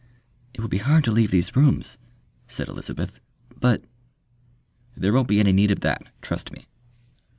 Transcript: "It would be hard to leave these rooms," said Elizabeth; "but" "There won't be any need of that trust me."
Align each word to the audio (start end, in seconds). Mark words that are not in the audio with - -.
"It 0.55 0.61
would 0.61 0.71
be 0.71 0.79
hard 0.79 1.03
to 1.03 1.11
leave 1.11 1.29
these 1.29 1.55
rooms," 1.55 1.99
said 2.47 2.67
Elizabeth; 2.67 3.19
"but" 3.55 3.83
"There 4.97 5.13
won't 5.13 5.27
be 5.27 5.39
any 5.39 5.51
need 5.53 5.69
of 5.69 5.81
that 5.81 6.07
trust 6.23 6.51
me." 6.51 6.65